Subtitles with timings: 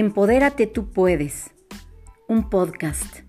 [0.00, 1.50] Empodérate tú puedes,
[2.28, 3.22] un podcast,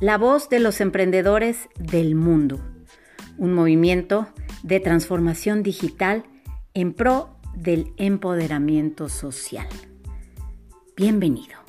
[0.00, 2.60] la voz de los emprendedores del mundo,
[3.36, 4.28] un movimiento
[4.62, 6.24] de transformación digital
[6.72, 9.68] en pro del empoderamiento social.
[10.96, 11.63] Bienvenido.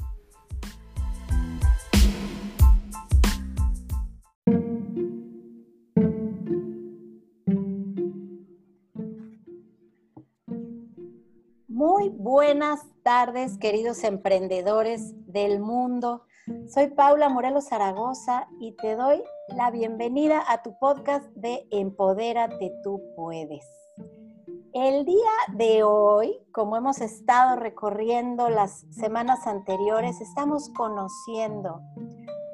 [13.25, 16.21] Tardes, queridos emprendedores del mundo.
[16.67, 23.01] Soy Paula Morelos Zaragoza y te doy la bienvenida a tu podcast de Empodérate tú
[23.15, 23.65] puedes.
[24.73, 31.81] El día de hoy, como hemos estado recorriendo las semanas anteriores, estamos conociendo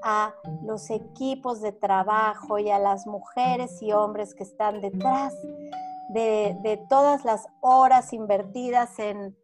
[0.05, 0.33] a
[0.63, 5.33] los equipos de trabajo y a las mujeres y hombres que están detrás
[6.13, 9.35] de, de todas las horas invertidas en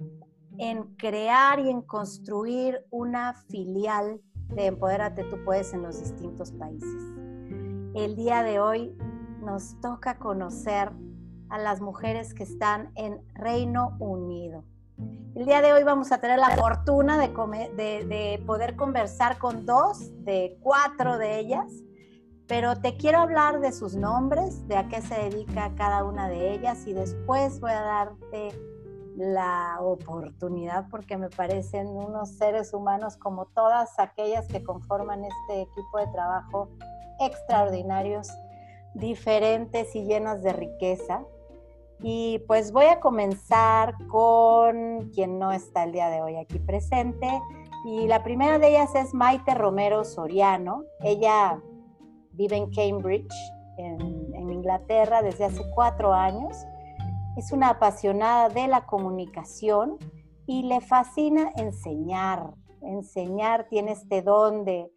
[0.57, 7.01] en crear y en construir una filial de Empodérate Tú Puedes en los distintos países.
[7.93, 8.97] El día de hoy
[9.41, 10.91] nos toca conocer
[11.49, 14.63] a las mujeres que están en Reino Unido.
[15.35, 17.27] El día de hoy vamos a tener la fortuna de,
[17.77, 21.71] de, poder conversar con dos de cuatro de ellas,
[22.47, 26.53] pero te quiero hablar de sus nombres, de a qué se dedica cada una de
[26.53, 28.76] ellas y después voy a darte
[29.17, 35.97] la oportunidad porque me parecen unos seres humanos como todas aquellas que conforman este equipo
[35.97, 36.69] de trabajo
[37.19, 38.29] extraordinarios,
[38.93, 41.23] diferentes y llenas de riqueza.
[41.99, 47.27] Y pues voy a comenzar con quien no está el día de hoy aquí presente.
[47.87, 50.83] Y la primera de ellas es Maite Romero Soriano.
[51.01, 51.59] Ella
[52.33, 53.33] vive en Cambridge,
[53.77, 53.99] en,
[54.35, 56.55] en Inglaterra, desde hace cuatro años
[57.37, 59.97] es una apasionada de la comunicación
[60.47, 62.55] y le fascina enseñar.
[62.81, 64.91] Enseñar tiene este don de,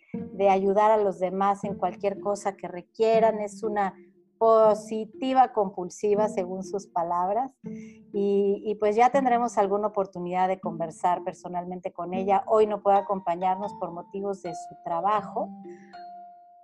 [0.48, 3.40] ayudar a los demás en cualquier cosa que requieran.
[3.40, 3.94] Es una
[4.38, 11.92] positiva compulsiva según sus palabras y, y, pues ya tendremos alguna oportunidad de conversar personalmente
[11.92, 12.42] con ella.
[12.46, 15.50] Hoy no puede acompañarnos por motivos de su trabajo.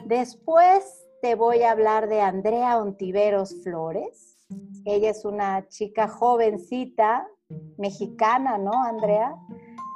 [0.07, 4.36] Después te voy a hablar de Andrea Ontiveros Flores.
[4.85, 7.27] Ella es una chica jovencita,
[7.77, 9.37] mexicana, ¿no, Andrea?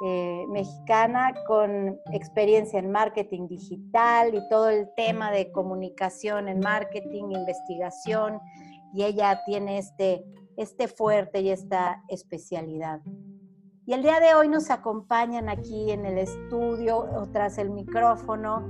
[0.03, 7.31] Eh, mexicana con experiencia en marketing digital y todo el tema de comunicación en marketing,
[7.31, 8.39] investigación,
[8.93, 10.25] y ella tiene este,
[10.57, 12.99] este fuerte y esta especialidad.
[13.85, 18.61] Y el día de hoy nos acompañan aquí en el estudio o tras el micrófono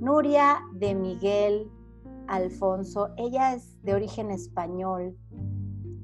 [0.00, 1.70] Nuria de Miguel
[2.30, 3.10] Alfonso.
[3.16, 5.16] Ella es de origen español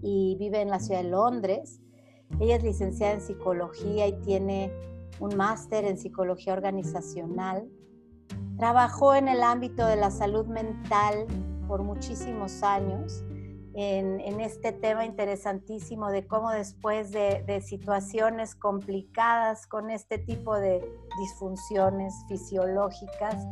[0.03, 1.81] y vive en la ciudad de Londres.
[2.41, 4.73] Ella es licenciada en psicología y tiene
[5.21, 7.69] un máster en psicología organizacional.
[8.59, 11.27] Trabajó en el ámbito de la salud mental
[11.69, 13.25] por muchísimos años
[13.77, 20.83] en, este tema interesantísimo de cómo después de, situaciones complicadas con este tipo de
[21.21, 23.47] disfunciones fisiológicas,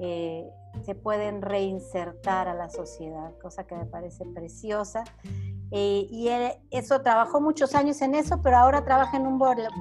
[0.00, 0.50] eh,
[0.82, 5.04] se pueden reinsertar a la sociedad, cosa que me parece preciosa.
[5.72, 6.28] Eh, y
[6.70, 9.40] eso trabajó muchos años en eso, pero ahora trabaja en un,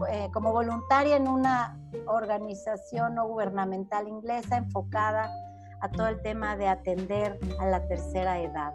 [0.10, 5.32] eh, como voluntaria en una organización no gubernamental inglesa enfocada
[5.82, 8.74] a todo el tema de atender a la tercera edad.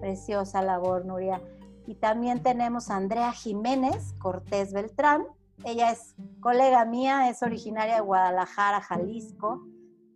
[0.00, 1.40] Preciosa labor, Nuria.
[1.86, 5.26] Y también tenemos a Andrea Jiménez Cortés Beltrán.
[5.64, 9.62] Ella es colega mía, es originaria de Guadalajara, Jalisco,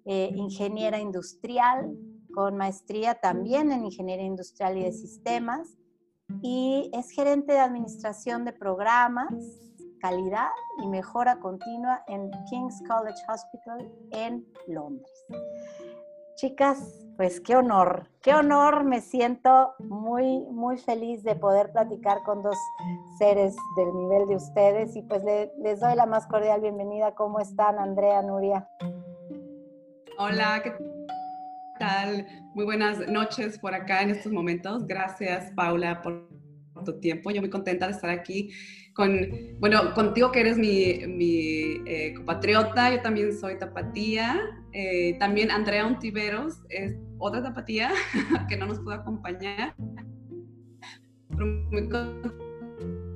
[0.04, 1.96] eh, ingeniera industrial,
[2.34, 5.76] con maestría también en ingeniería industrial y de sistemas
[6.42, 9.32] y es gerente de administración de programas,
[10.00, 10.50] calidad
[10.82, 15.26] y mejora continua en King's College Hospital en Londres.
[16.36, 22.42] Chicas, pues qué honor, qué honor, me siento muy, muy feliz de poder platicar con
[22.42, 22.56] dos
[23.18, 27.14] seres del nivel de ustedes y pues les doy la más cordial bienvenida.
[27.14, 28.68] ¿Cómo están, Andrea, Nuria?
[30.16, 30.72] Hola, ¿qué
[31.80, 32.26] tal?
[32.54, 34.86] Muy buenas noches por acá en estos momentos.
[34.86, 36.28] Gracias, Paula, por
[36.84, 37.32] tu tiempo.
[37.32, 38.50] Yo muy contenta de estar aquí
[38.94, 39.28] con,
[39.58, 44.40] bueno, contigo que eres mi, mi eh, compatriota, yo también soy tapatía.
[44.72, 47.90] Eh, también Andrea Ontiveros es otra tapatía
[48.48, 49.74] que no nos pudo acompañar.
[51.28, 52.32] Pero muy contenta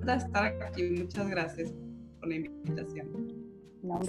[0.05, 0.83] de estar aquí.
[0.83, 1.73] Muchas gracias
[2.19, 3.38] por la invitación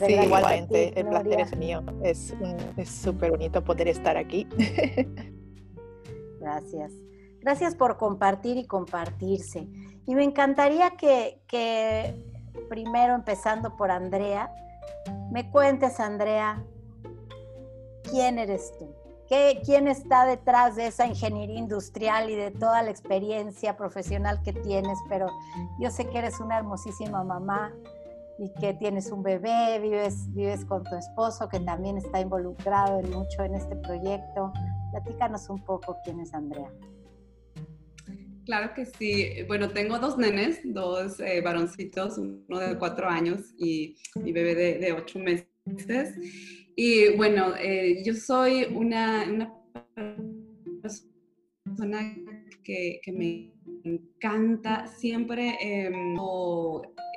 [0.05, 1.83] sí, igualmente, el placer es mío.
[2.03, 2.33] Es
[2.85, 4.47] súper bonito poder estar aquí.
[6.39, 6.91] Gracias.
[7.41, 9.67] Gracias por compartir y compartirse.
[10.05, 12.13] Y me encantaría que, que
[12.67, 14.51] primero, empezando por Andrea,
[15.31, 16.63] me cuentes, Andrea,
[18.09, 18.93] ¿quién eres tú?
[19.27, 24.53] ¿Qué, ¿Quién está detrás de esa ingeniería industrial y de toda la experiencia profesional que
[24.53, 24.97] tienes?
[25.07, 25.27] Pero
[25.79, 27.71] yo sé que eres una hermosísima mamá
[28.39, 33.09] y que tienes un bebé, vives, vives con tu esposo que también está involucrado en
[33.11, 34.53] mucho en este proyecto.
[34.91, 36.71] Platícanos un poco quién es Andrea.
[38.45, 39.43] Claro que sí.
[39.47, 44.91] Bueno, tengo dos nenes, dos eh, varoncitos, uno de cuatro años y mi bebé de,
[44.93, 46.15] ocho meses.
[46.75, 49.53] Y bueno, eh, yo soy una, una
[51.65, 52.15] persona
[52.63, 53.51] que, que, me
[53.83, 56.15] encanta siempre em,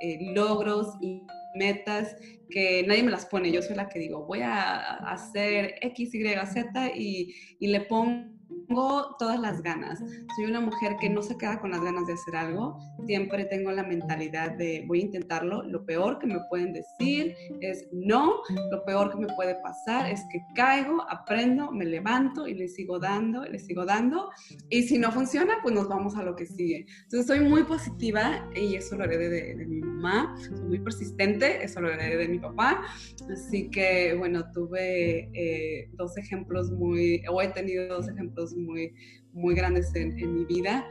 [0.01, 1.23] eh, logros y
[1.55, 2.17] metas
[2.51, 3.51] que nadie me las pone.
[3.51, 8.33] Yo soy la que digo, voy a hacer X, Y, Z y, y le pongo
[8.67, 10.01] tengo todas las ganas.
[10.37, 12.79] Soy una mujer que no se queda con las ganas de hacer algo.
[13.07, 15.63] Siempre tengo la mentalidad de voy a intentarlo.
[15.63, 18.43] Lo peor que me pueden decir es no.
[18.71, 22.99] Lo peor que me puede pasar es que caigo, aprendo, me levanto y le sigo
[22.99, 24.31] dando, le sigo dando.
[24.71, 26.87] Y si no funciona, pues nos vamos a lo que sigue.
[27.05, 30.37] Entonces soy muy positiva y eso lo heredé de, mi mamá.
[30.41, 32.83] Soy muy persistente, eso lo heredé de mi papá.
[33.31, 38.95] Así que bueno, tuve eh, dos ejemplos muy, o he tenido dos ejemplos muy,
[39.33, 40.87] muy grandes en, mi vida.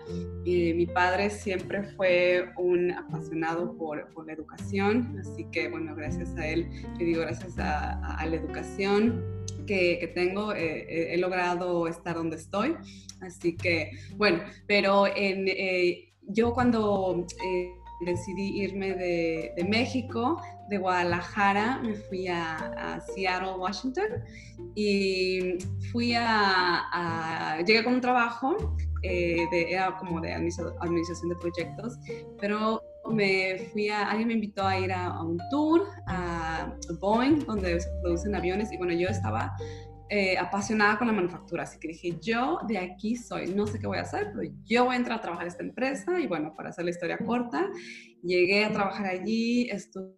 [0.46, 6.36] y mi padre siempre fue un apasionado por, por, la educación, así que bueno, gracias
[6.38, 6.68] a él,
[6.98, 9.24] le digo gracias a, a la educación
[9.66, 12.76] que, que tengo, eh, eh, he logrado estar donde estoy.
[13.22, 17.26] Así que bueno, pero en, eh, yo cuando
[18.06, 20.42] decidí irme de, de, México,
[20.72, 24.24] de Guadalajara, me fui a, Seattle, Washington,
[24.74, 25.58] y
[25.92, 32.00] fui a, llegué con un trabajo, eh, de, como de administración de proyectos,
[32.40, 32.82] pero
[33.12, 37.90] me fui a, alguien me invitó a ir a, un tour a Boeing, donde se
[38.02, 39.54] producen aviones, y bueno, yo estaba
[40.10, 43.88] eh, apasionada con la manufactura, así que dije, yo de aquí soy, no sé qué
[43.88, 46.54] voy a hacer, pero yo voy a entrar a trabajar en esta empresa y bueno,
[46.56, 47.70] para hacer la historia corta,
[48.24, 50.14] llegué a trabajar allí, estuve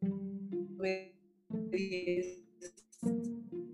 [1.50, 2.44] 10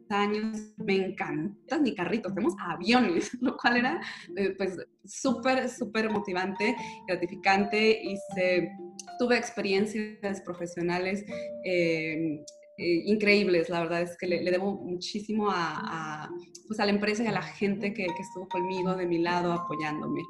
[0.09, 4.01] años, me encantan mi carritos, tenemos aviones, lo cual era
[4.35, 6.75] eh, pues súper, súper motivante,
[7.07, 8.71] gratificante, hice,
[9.19, 11.23] tuve experiencias profesionales.
[11.63, 12.43] Eh,
[12.81, 13.67] eh, increíbles.
[13.67, 16.29] La verdad es que le, debo muchísimo a,
[16.65, 19.51] pues a la empresa y a la gente que, que, estuvo conmigo de mi lado
[19.51, 20.21] apoyándome.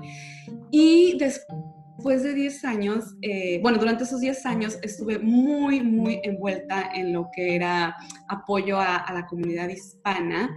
[0.72, 6.92] Y después de 10 años, eh, bueno, durante esos 10 años estuve muy, muy envuelta
[6.94, 7.96] en lo que era
[8.28, 10.56] apoyo a, la comunidad hispana.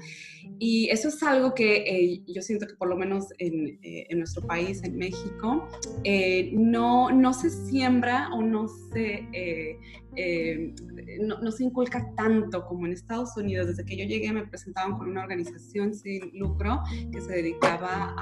[0.58, 4.46] Y eso es algo que eh, yo siento que por lo menos en, en nuestro
[4.46, 5.68] país, en México,
[6.52, 9.28] no, no se siembra o no se
[10.14, 10.74] eh,
[11.20, 13.68] no, se inculca tanto como en Estados Unidos.
[13.68, 18.14] Desde que yo llegué me presentaban con una organización sin lucro que se dedicaba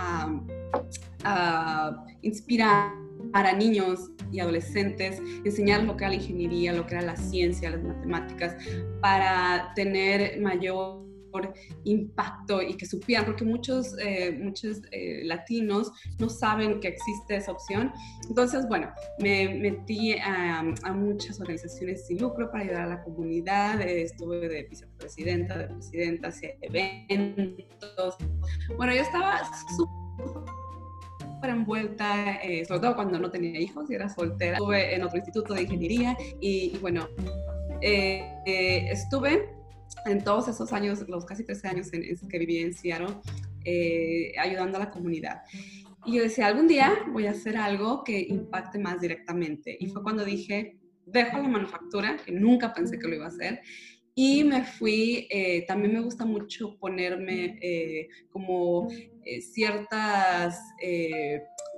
[1.25, 2.93] a inspirar
[3.32, 7.70] a niños y adolescentes, enseñar lo que era la ingeniería, lo que era la ciencia,
[7.70, 8.56] las matemáticas,
[9.00, 11.11] para tener mayor
[11.84, 17.52] impacto y que supieran, porque muchos, eh, muchos eh, latinos no saben que existe esa
[17.52, 17.93] opción.
[18.29, 20.62] Entonces, bueno, me metí a,
[20.94, 26.55] muchas organizaciones sin lucro para ayudar a la comunidad, estuve de vicepresidenta, de presidenta, hacia
[26.62, 28.17] eventos.
[28.77, 29.41] Bueno, yo estaba
[29.77, 30.60] súper
[31.49, 34.59] envuelta, eh, sobre todo cuando no tenía hijos y era soltera.
[34.59, 37.09] Estuve en otro instituto de ingeniería y, y bueno,
[37.81, 39.61] estuve
[40.06, 43.17] en todos esos años, los casi 13 años en, que viví en Seattle,
[43.65, 45.43] eh, ayudando a la comunidad.
[46.05, 49.77] Y yo decía, algún día voy a hacer algo que impacte más directamente.
[49.79, 53.61] Y fue cuando dije, dejo la manufactura, que nunca pensé que lo iba a hacer,
[54.15, 58.89] y me fui, eh, también me gusta mucho ponerme eh, como
[59.53, 60.58] ciertas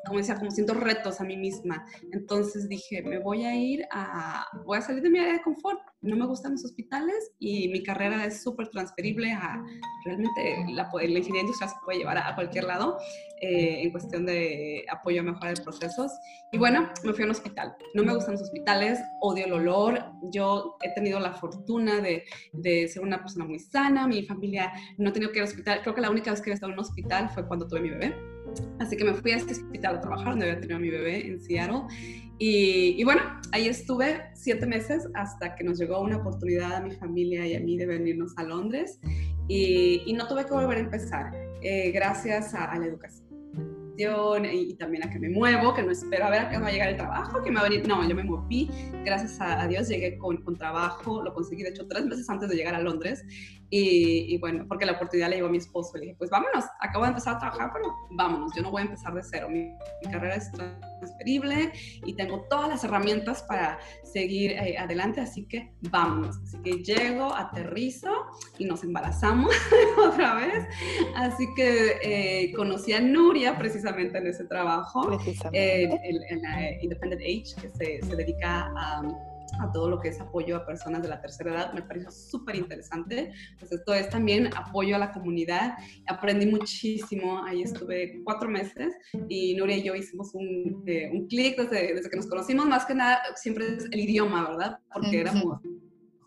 [0.05, 1.87] como decía, como siento retos a mí misma.
[2.13, 5.81] Entonces dije, me voy a ir a, voy a salir de mi área de confort.
[6.01, 9.63] No me gustan los hospitales y mi carrera es súper transferible a,
[10.05, 12.99] realmente la, la, ingeniería industrial se puede llevar a, cualquier lado
[13.41, 16.11] eh, en cuestión de apoyo a mejorar procesos.
[16.51, 17.77] Y bueno, me fui a un hospital.
[17.95, 20.05] No me gustan los hospitales, odio el olor.
[20.33, 24.09] Yo he tenido la fortuna de, de ser una persona muy sana.
[24.09, 25.81] Mi familia no ha tenido que ir al hospital.
[25.83, 27.91] Creo que la única vez que he estado en un hospital fue cuando tuve mi
[27.91, 28.32] bebé
[28.79, 31.27] Así que me fui a este hospital a trabajar donde había tenido a mi bebé
[31.27, 31.83] en Seattle.
[32.39, 33.23] Y, bueno,
[33.53, 37.61] ahí estuve siete meses hasta que nos llegó una oportunidad a mi familia y a
[37.61, 38.99] mí de venirnos a Londres.
[39.49, 41.33] Y, no tuve que volver a empezar,
[41.63, 43.32] eh, gracias a, la educación.
[43.97, 46.73] Y, también a que me muevo, que no espero a ver a qué va a
[46.73, 47.87] llegar el trabajo, que me va a venir.
[47.87, 48.71] No, yo me moví,
[49.05, 52.57] gracias a, Dios llegué con, con, trabajo, lo conseguí de hecho tres meses antes de
[52.57, 53.25] llegar a Londres
[53.75, 55.97] y, bueno, porque la oportunidad le llegó a mi esposo.
[55.97, 58.85] Le dije, pues vámonos, acabo de empezar a trabajar, pero vámonos, yo no voy a
[58.85, 59.49] empezar de cero.
[59.49, 59.75] Mi,
[60.11, 60.51] carrera es
[61.03, 61.73] transferible
[62.05, 66.39] y tengo todas las herramientas para seguir eh, adelante, así que vámonos.
[66.43, 68.11] Así que llego, aterrizo
[68.59, 69.55] y nos embarazamos
[69.99, 70.65] otra vez.
[71.17, 75.19] Así que eh, conocí a Nuria precisamente en ese trabajo,
[75.53, 79.03] eh, en, la Independent Age, que se, se dedica a
[79.61, 81.73] a todo lo que es apoyo a personas de la tercera edad.
[81.73, 83.33] Me pareció súper interesante.
[83.59, 85.75] Pues esto es también apoyo a la comunidad.
[86.09, 87.45] Aprendí muchísimo.
[87.45, 88.95] Ahí estuve cuatro meses
[89.29, 92.67] y Nuria y yo hicimos un, eh, un clic desde, desde, que nos conocimos.
[92.67, 94.79] Más que nada, siempre es el idioma, ¿verdad?
[94.93, 95.61] Porque éramos...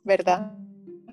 [0.04, 0.52] ¿Verdad?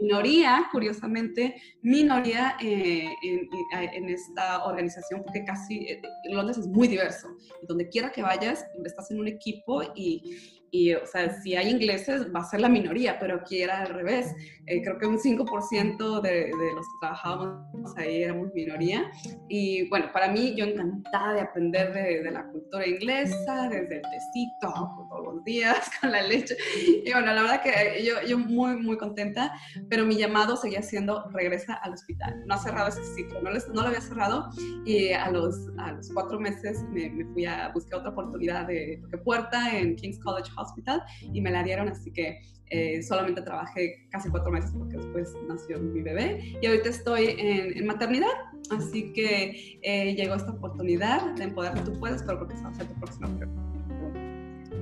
[0.02, 3.49] minoría, curiosamente, minoría eh, en,
[3.95, 7.28] en, esta organización, porque casi eh, Londres es muy diverso.
[7.69, 12.35] Donde quiera que vayas, estás en un equipo y, y, o sea, si hay ingleses,
[12.35, 14.35] va a ser la minoría, pero aquí era al revés.
[14.67, 19.11] Eh, creo que un 5% de, de, los que trabajábamos ahí éramos minoría.
[19.50, 24.02] Y bueno, para mí, yo encantada de aprender de, de la cultura inglesa, desde el
[24.02, 26.57] tecito, todos los días, con la leche.
[27.05, 29.52] Y bueno, la verdad que yo, yo muy, muy contenta,
[29.91, 32.45] pero mi llamado seguía siendo regresa al hospital.
[32.47, 34.49] No ha cerrado ese ciclo, no, les, no lo había cerrado.
[34.87, 39.02] Y a los, a los cuatro meses me, me fui a buscar otra oportunidad de
[39.23, 42.40] puerta en King's College Hospital y me la dieron, así que
[42.71, 47.87] eh, solamente trabajé casi cuatro meses porque después nació mi bebé y ahorita estoy en,
[47.87, 48.33] maternidad,
[48.71, 52.71] así que eh, llegó esta oportunidad de empoderar tú puedes, pero creo que esa va
[52.71, 53.62] a ser tu próxima pregunta.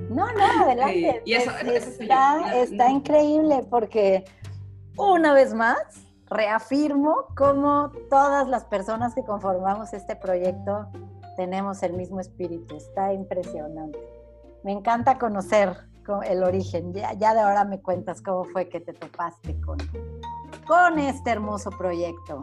[0.09, 1.21] No, no, adelante.
[1.25, 4.25] y eso, está, está increíble porque
[4.97, 5.77] una vez más
[6.31, 10.87] reafirmo cómo todas las personas que conformamos este proyecto
[11.35, 12.75] tenemos el mismo espíritu.
[12.75, 13.99] Está impresionante.
[14.63, 15.91] Me encanta conocer
[16.25, 16.93] el origen.
[16.93, 19.77] Ya, de ahora me cuentas cómo fue que te topaste con,
[20.67, 22.41] con este hermoso proyecto.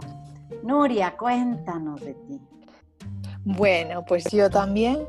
[0.62, 2.40] Nuria, cuéntanos de ti.
[3.44, 5.06] Bueno, pues yo también,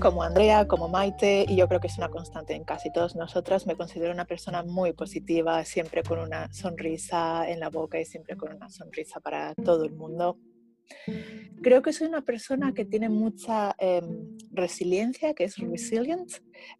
[0.00, 3.66] como Andrea, como Maite, y yo creo que es una constante en casi todas nosotras,
[3.66, 8.36] me considero una persona muy positiva, siempre con una sonrisa en la boca y siempre
[8.36, 10.38] con una sonrisa para todo el mundo.
[11.62, 16.30] Creo que soy una persona que tiene mucha em, resiliencia, que es resilient.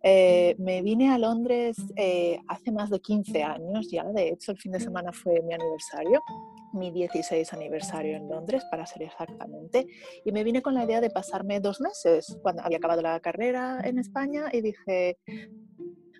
[0.02, 4.58] Eh, me vine a Londres eh, hace más de 15 años ya, de hecho el
[4.58, 6.22] fin de semana fue mi aniversario,
[6.72, 9.86] mi 16 aniversario en Londres, para ser exactamente,
[10.24, 13.80] y me vine con la idea de pasarme dos meses, cuando había acabado la carrera
[13.84, 15.18] en España, y dije,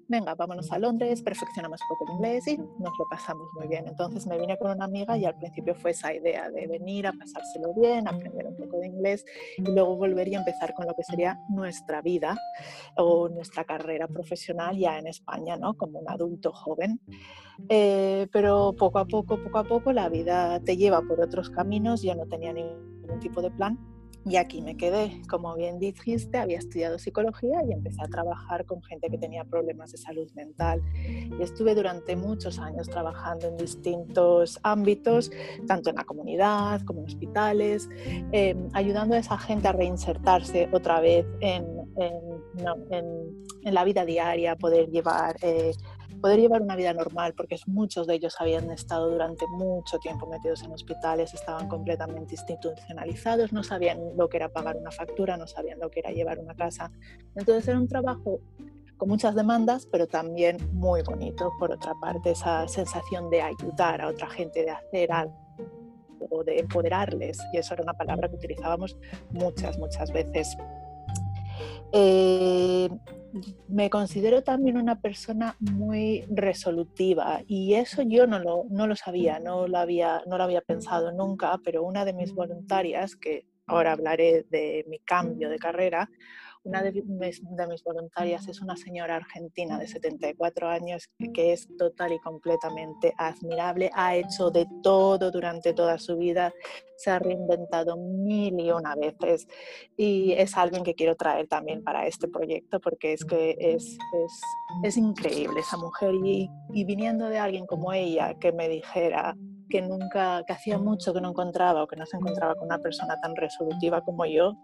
[0.09, 3.87] venga, vámonos a Londres, perfeccionamos un poco el inglés y nos lo pasamos muy bien.
[3.87, 7.13] Entonces me vine con una amiga y al principio fue esa idea de venir a
[7.13, 9.25] pasárselo bien, aprender un poco de inglés
[9.59, 12.37] y luego volver y empezar con lo que sería nuestra vida
[12.97, 15.75] o nuestra carrera profesional ya en España, ¿no?
[15.75, 17.01] Como un adulto joven.
[17.69, 22.03] Eh, pero poco a poco, poco a poco la vida te lleva por otros caminos,
[22.03, 23.79] yo no tenía ningún tipo de plan
[24.27, 25.21] y aquí me quedé.
[25.29, 29.93] Como bien dijiste, había estudiado psicología y empecé a trabajar con gente que tenía problemas
[29.93, 30.83] de salud mental.
[31.39, 35.31] Y estuve durante muchos años trabajando en distintos ámbitos,
[35.67, 37.89] tanto en la comunidad como en hospitales,
[38.33, 41.67] em, ayudando a esa gente a reinsertarse otra vez en,
[42.91, 45.37] en, la vida diaria, poder llevar...
[45.43, 45.73] Eh,
[46.25, 50.63] poder llevar una vida normal, porque muchos de ellos habían estado durante mucho tiempo metidos
[50.63, 55.81] en hospitales, estaban completamente institucionalizados, no sabían lo que era pagar una factura, no sabían
[55.81, 56.91] lo que era llevar una casa.
[57.35, 58.41] Entonces era un trabajo
[58.97, 64.09] con muchas demandas, pero también muy bonito, por otra parte, esa sensación de ayudar a
[64.09, 65.37] otra gente, de hacer algo
[66.31, 68.97] o de empoderarles, y eso era una palabra que utilizábamos
[69.31, 70.57] muchas, muchas veces.
[71.93, 72.89] Eh,
[73.69, 79.39] me considero también una persona muy resolutiva y eso yo no lo, no lo sabía,
[79.41, 83.93] no lo, había, no lo había pensado nunca, pero una de mis voluntarias, que ahora
[83.93, 86.11] hablaré de mi cambio de carrera,
[86.65, 92.19] una de mis, voluntarias es una señora argentina de 74 años que es total y
[92.21, 93.91] completamente admirable.
[93.95, 96.53] Ha hecho de todo durante toda su vida,
[96.97, 99.47] se ha reinventado mil y una veces
[99.97, 104.41] y es alguien que quiero traer también para este proyecto porque es que es, es,
[104.83, 109.37] es increíble esa mujer y, y viniendo de alguien como ella que me dijera
[109.75, 112.79] que nunca, que hacía mucho que no encontraba o que no se encontraba con una
[112.79, 114.57] persona tan resolutiva como yo,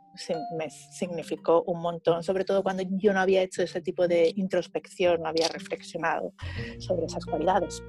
[0.56, 5.20] me significó un montón, sobre todo cuando yo no había hecho ese tipo de introspección,
[5.20, 6.32] no había reflexionado
[6.78, 7.82] sobre esas cualidades.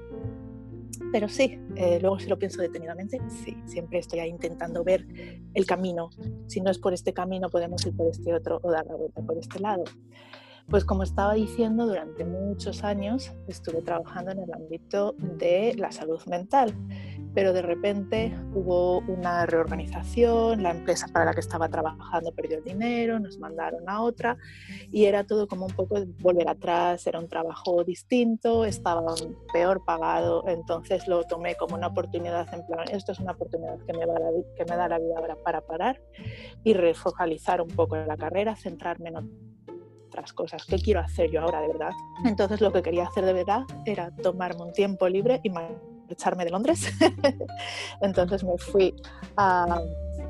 [1.12, 5.06] pero sí, eh, luego si lo pienso detenidamente, sí, siempre estoy ahí intentando ver
[5.54, 6.10] el camino.
[6.48, 9.22] Si no es por este camino, podemos ir por este otro o dar la vuelta
[9.22, 9.84] por este lado.
[10.68, 16.20] Pues como estaba diciendo, durante muchos años estuve trabajando en el ámbito de la salud
[16.26, 16.74] mental,
[17.34, 22.64] pero de repente hubo una reorganización, la empresa para la que estaba trabajando perdió el
[22.64, 24.36] dinero, nos mandaron a otra
[24.90, 29.14] y era todo como un poco volver atrás, era un trabajo distinto, estaba
[29.52, 33.92] peor pagado, entonces lo tomé como una oportunidad en plan, esto es una oportunidad que
[33.92, 36.00] me, da la, que me da la vida ahora para parar
[36.64, 39.16] y refocalizar un poco la carrera, centrarme en
[40.08, 40.64] otras cosas.
[40.66, 41.92] ¿Qué quiero hacer yo ahora de verdad?
[42.24, 45.50] Entonces lo que quería hacer de verdad era tomarme un tiempo libre y
[46.12, 46.86] marcharme de Londres.
[48.02, 48.94] Entonces me fui
[49.36, 49.80] a,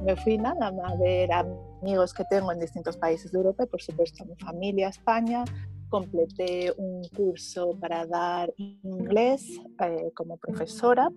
[0.03, 3.83] me fui nada a ver amigos que tengo en distintos países de Europa y por
[3.83, 5.45] supuesto mi familia España.
[5.89, 11.11] Completé un curso para dar inglés eh, como profesora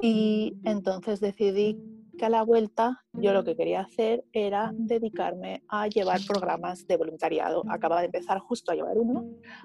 [0.00, 1.76] y entonces decidí
[2.16, 6.96] que a la vuelta yo lo que quería hacer era dedicarme a llevar programas de
[6.96, 7.62] voluntariado.
[7.68, 9.24] Acababa de empezar justo a llevar uno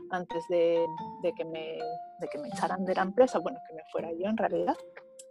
[0.09, 0.85] antes de,
[1.35, 1.77] que, me,
[2.19, 4.75] de que me echaran de la empresa, bueno, que me fuera yo en realidad.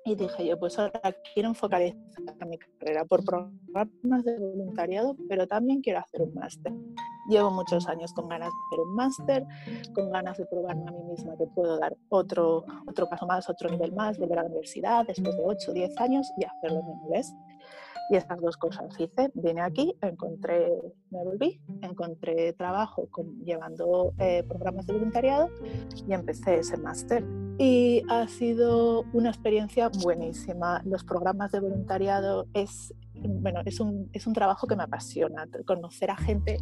[0.05, 1.99] Y dije yo, pues ahora quiero focalizar
[2.47, 6.73] mi carrera por programas de voluntariado, pero también quiero hacer un máster.
[7.29, 9.47] Llevo muchos años con ganas de hacer un máster,
[9.95, 13.69] con ganas de probarme a mí misma que puedo dar otro, otro paso más, otro
[13.69, 17.05] nivel más, volver a la universidad después de 8 o 10 años y hacerlo en
[17.05, 17.35] inglés.
[18.11, 19.31] Y estas dos cosas hice.
[19.35, 20.73] Vine aquí, encontré,
[21.11, 25.49] me volví, encontré trabajo con, llevando eh, programas de voluntariado
[26.09, 27.25] y empecé ese máster.
[27.63, 30.81] Y ha sido una experiencia buenísima.
[30.87, 35.47] Los programas de voluntariado es, bueno, es, un, es un trabajo que me apasiona.
[35.67, 36.57] Conocer a gente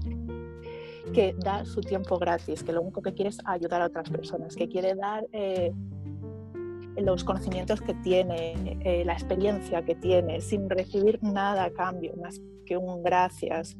[1.14, 4.57] que da su tiempo gratis, que lo único que quiere es ayudar a otras personas,
[4.57, 5.73] que quiere dar eh,
[6.97, 12.40] los conocimientos que tiene, eh, la experiencia que tiene, sin recibir nada a cambio, más
[12.67, 13.76] que un gracias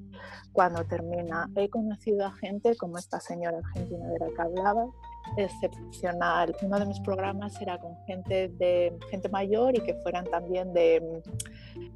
[0.53, 1.51] cuando termina.
[1.57, 4.87] He conocido a gente como esta señora argentina de la que hablaba,
[5.37, 6.55] excepcional.
[6.63, 11.23] Uno de mis programas era con gente de gente mayor y que fueran también de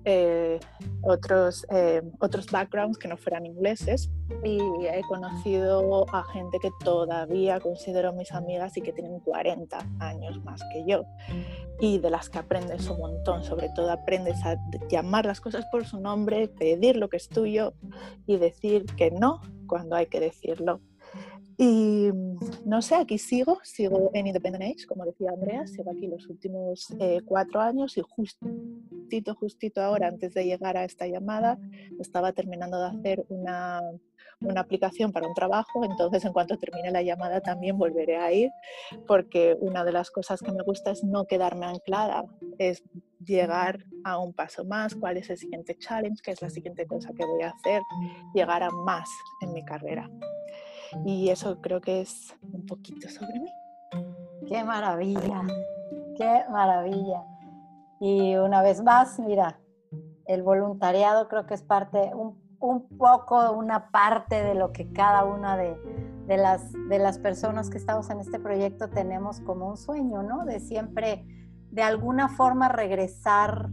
[0.05, 0.59] eh,
[1.03, 4.11] otros, eh, otros backgrounds que no fueran ingleses.
[4.45, 10.43] Y he conocido a gente que todavía considero mis amigas y que tienen 40 años
[10.45, 11.05] más que yo.
[11.81, 14.57] Y de las que aprendes un montón, sobre todo aprendes a
[14.89, 17.75] llamar las cosas por su nombre, pedir lo que es tuyo
[18.27, 20.81] y decir que no cuando hay que decirlo
[21.59, 26.07] y mm, no sé, aquí sigo, sigo en Independent Age, como decía Andrea, sigo aquí
[26.07, 31.59] los últimos eh, cuatro años y justito, justito ahora, antes de llegar a esta llamada,
[32.01, 33.81] estaba terminando de hacer una,
[34.41, 38.51] una aplicación para un trabajo, entonces en cuanto termine la llamada también volveré a ir,
[39.07, 42.25] porque una de las cosas que me gusta es no quedarme anclada,
[42.59, 42.83] es
[43.25, 47.11] llegar a un paso más, cuál es el siguiente challenge, qué es la siguiente cosa
[47.17, 47.83] que voy a hacer,
[48.35, 49.09] llegar a más
[49.43, 50.11] en mi carrera.
[51.05, 53.51] Y eso creo que es un poquito sobre mí.
[54.49, 55.43] Qué maravilla,
[56.17, 57.25] qué maravilla.
[58.01, 59.59] Y una vez más, mira,
[60.27, 65.25] el voluntariado creo que es parte, un, un poco, una parte de lo que cada
[65.25, 65.77] una de,
[66.27, 70.45] de, las, de las personas que estamos en este proyecto tenemos como un sueño, ¿no?
[70.45, 71.25] De siempre,
[71.71, 73.71] de alguna forma, regresar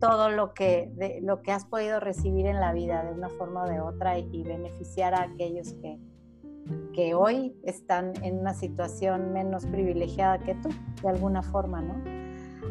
[0.00, 3.68] todo lo que, lo que has podido recibir en la vida de una forma o
[3.68, 5.98] de otra y beneficiar a aquellos que,
[6.94, 10.70] que hoy están en una situación menos privilegiada que tú,
[11.02, 11.94] de alguna forma, ¿no?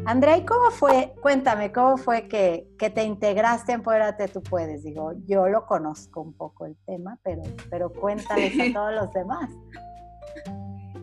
[0.06, 1.14] Andrea, ¿y cómo fue?
[1.22, 4.84] Cuéntame, ¿cómo fue que, que te integraste en Empodérate Tú Puedes?
[4.84, 9.50] Digo, yo lo conozco un poco el tema, pero, pero cuéntales a todos los demás.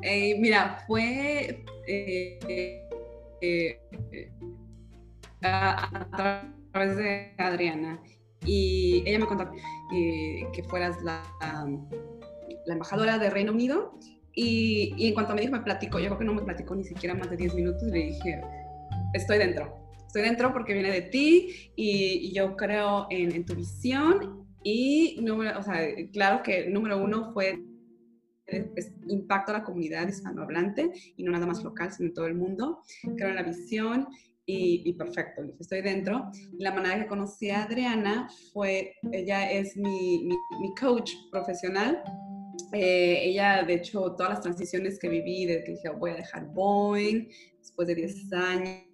[0.03, 2.39] Eh, mira, fue eh,
[3.41, 4.33] eh,
[5.43, 6.07] a,
[6.73, 8.01] través de Adriana
[8.45, 9.51] y ella me contó
[9.91, 11.67] que fueras la la
[12.67, 13.99] embajadora de Reino Unido
[14.35, 16.85] y, y, en cuanto me dijo, me platicó, yo creo que no me platicó ni
[16.85, 18.41] siquiera más de 10 minutos, le dije,
[19.13, 25.19] estoy dentro, estoy dentro porque viene de ti y, yo creo en, tu visión y,
[25.23, 25.81] número, o sea,
[26.13, 27.63] claro que número uno fue
[29.09, 32.83] impacto a la comunidad hispanohablante y no nada más local, sino en todo el mundo.
[33.17, 34.09] Creo en la visión
[34.45, 36.31] y, perfecto, estoy dentro.
[36.59, 42.03] La manera que conocí a Adriana fue, ella es mi, mi coach profesional
[42.73, 46.47] eh, ella, de hecho, todas las transiciones que viví, desde que dije, voy a dejar
[46.47, 48.93] Boeing, después de 10 años,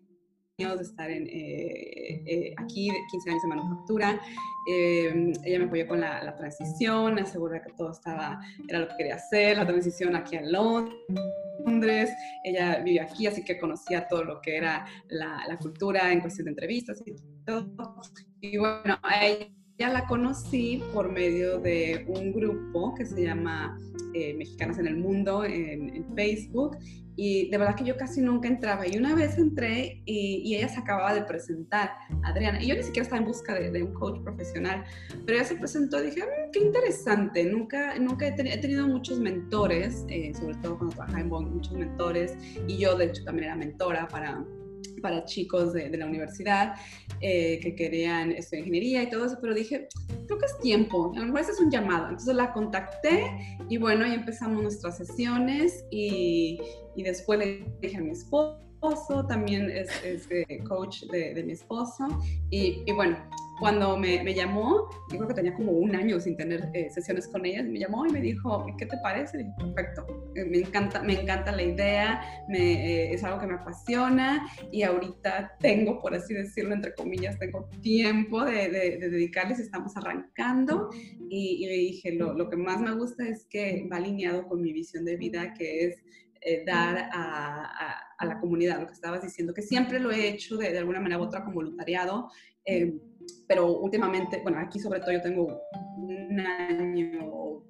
[0.59, 4.21] de estar en, eh, eh, aquí, 15 años de manufactura.
[4.69, 8.97] Eh, ella me apoyó con la, transición, me aseguró que todo estaba, era lo que
[8.97, 12.11] quería hacer, la transición aquí a Londres.
[12.43, 16.47] Ella vive aquí, así que conocía todo lo que era la, la cultura en cuestión
[16.47, 17.15] de entrevistas y
[17.45, 18.03] todo.
[18.41, 19.47] Y bueno, a ella
[19.79, 23.79] ya la conocí por medio de un grupo que se llama
[24.13, 26.77] eh, Mexicanas en el Mundo en, Facebook
[27.15, 28.87] y de verdad que yo casi nunca entraba.
[28.87, 31.91] Y una vez entré y, ella se acababa de presentar,
[32.25, 34.85] Adriana, y yo ni siquiera estaba en busca de, un coach profesional,
[35.27, 40.05] pero ella se presentó y dije, mm, qué interesante, nunca, nunca he, tenido muchos mentores,
[40.09, 42.37] eh, sobre todo cuando trabajaba en Bonn, muchos mentores.
[42.67, 44.45] Y yo de hecho también era mentora para
[45.03, 46.75] para chicos de, la universidad
[47.21, 49.89] eh, que querían estudiar ingeniería y todo eso, pero dije,
[50.27, 52.09] creo que es tiempo, a lo mejor es un llamado.
[52.09, 53.31] Entonces la contacté
[53.69, 56.61] y bueno, ahí empezamos nuestras sesiones y,
[56.97, 60.29] y después le dije a mi esposo, también es, es
[60.69, 62.07] coach de, de, mi esposo
[62.51, 63.19] y, y bueno,
[63.59, 67.27] cuando me, me, llamó, yo creo que tenía como un año sin tener eh, sesiones
[67.29, 69.39] con ella, me llamó y me dijo, ¿qué te parece?
[69.39, 73.55] dije, perfecto, eh, me encanta, me encanta la idea, me, eh, es algo que me
[73.55, 79.97] apasiona y ahorita tengo, por así decirlo, entre comillas, tengo tiempo de, de, dedicarles, estamos
[79.97, 80.91] arrancando
[81.29, 84.73] y, y dije, lo, lo, que más me gusta es que va alineado con mi
[84.73, 86.03] visión de vida, que es
[86.65, 90.71] dar a, a, la comunidad, lo que estabas diciendo, que siempre lo he hecho de,
[90.71, 92.31] de alguna manera u otra con voluntariado
[93.47, 95.63] pero últimamente, bueno, aquí sobre todo yo tengo
[95.97, 97.65] un año,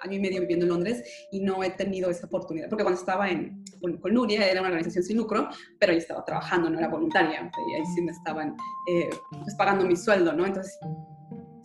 [0.00, 3.28] año y medio viviendo en Londres y no he tenido esa oportunidad, porque cuando estaba
[3.28, 5.48] en, con, Nuria era una organización sin lucro,
[5.78, 8.56] pero ahí estaba trabajando, no era voluntaria, y ahí sí me estaban
[8.90, 10.46] eh, pues pagando mi sueldo, ¿no?
[10.46, 10.78] Entonces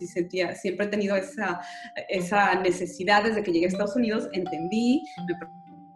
[0.06, 1.60] sentía, siempre he tenido esa,
[2.08, 5.34] esa necesidad desde que llegué a Estados Unidos, entendí, me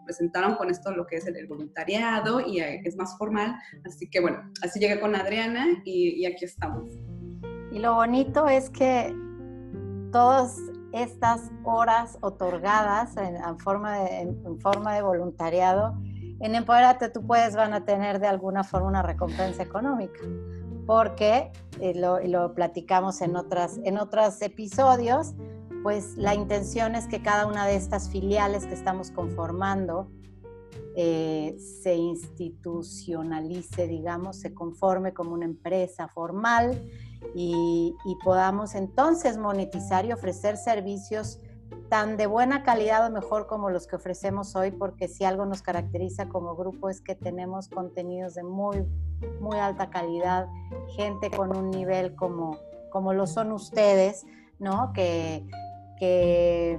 [0.03, 4.19] presentaron con esto lo que es el, voluntariado y eh, es más formal, así que
[4.19, 6.89] bueno, así llegué con Adriana y, y aquí estamos.
[7.71, 9.15] Y lo bonito es que
[10.11, 10.57] todas
[10.91, 15.95] estas horas otorgadas en, forma, de, en, forma de voluntariado,
[16.39, 20.19] en Empoderate tú puedes, van a tener de alguna forma una recompensa económica,
[20.87, 21.51] porque,
[21.95, 25.35] lo, lo, platicamos en, otras, en otros episodios,
[25.83, 30.09] pues la intención es que cada una de estas filiales que estamos conformando
[31.01, 36.77] eh, se institucionalice, digamos, se conforme como una empresa formal
[37.33, 41.39] y, podamos entonces monetizar y ofrecer servicios
[41.87, 45.61] tan de buena calidad o mejor como los que ofrecemos hoy, porque si algo nos
[45.61, 48.85] caracteriza como grupo es que tenemos contenidos de muy,
[49.39, 50.47] muy alta calidad,
[50.97, 52.57] gente con un nivel como,
[52.91, 54.25] como lo son ustedes,
[54.59, 54.91] ¿no?
[54.91, 55.47] Que,
[55.97, 56.77] que,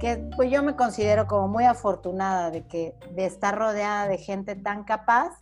[0.00, 4.56] que pues yo me considero como muy afortunada de, que, de estar rodeada de gente
[4.56, 5.38] tan capaz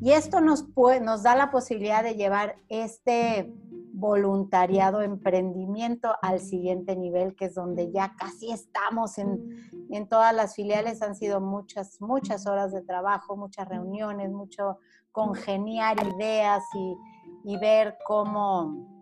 [0.00, 0.64] y esto nos,
[1.02, 3.52] nos da la posibilidad de llevar este
[3.92, 10.54] voluntariado, emprendimiento al siguiente nivel, que es donde ya casi estamos en, en, todas las
[10.54, 11.02] filiales.
[11.02, 14.78] Han sido muchas, muchas horas de trabajo, muchas reuniones, mucho
[15.10, 19.00] congeniar ideas y, y ver cómo,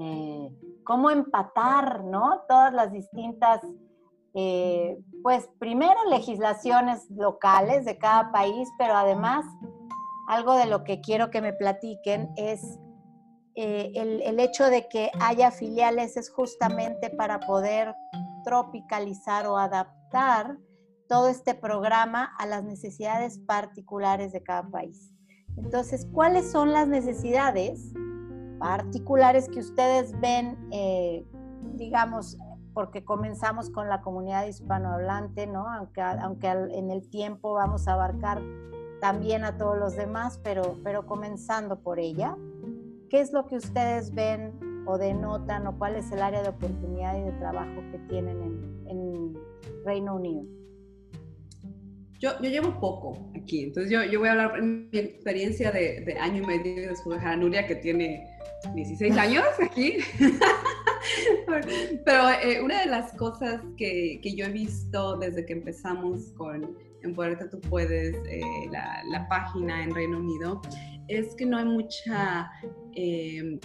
[0.00, 2.42] eh, cómo empatar, ¿no?
[2.48, 3.60] Todas las distintas,
[4.40, 9.44] eh, pues primero legislaciones locales de cada país, pero además
[10.28, 12.78] algo de lo que quiero que me platiquen es
[13.56, 17.92] eh, el, hecho de que haya filiales es justamente para poder
[18.44, 20.56] tropicalizar o adaptar
[21.08, 25.12] todo este programa a las necesidades particulares de cada país.
[25.56, 27.92] Entonces, ¿cuáles son las necesidades
[28.60, 31.26] particulares que ustedes ven, eh,
[31.74, 32.38] digamos,
[32.78, 35.66] porque comenzamos con la comunidad hispanohablante, ¿no?
[35.68, 38.40] Aunque, aunque en el tiempo vamos a abarcar
[39.00, 42.36] también a todos los demás, pero, pero comenzando por ella.
[43.10, 47.18] ¿Qué es lo que ustedes ven o denotan o cuál es el área de oportunidad
[47.18, 49.36] y de trabajo que tienen en,
[49.84, 50.44] Reino Unido?
[52.20, 56.02] Yo, yo, llevo poco aquí, entonces yo, yo voy a hablar de mi experiencia de,
[56.02, 58.24] de año y medio de dejar a Nuria, que tiene
[58.76, 59.96] 16 años aquí.
[62.04, 66.76] Pero eh, una de las cosas que, que, yo he visto desde que empezamos con
[67.02, 68.40] en Puerto tú puedes, eh,
[68.70, 70.60] la, página en Reino Unido,
[71.08, 72.50] es que no hay mucha
[72.94, 73.58] eh,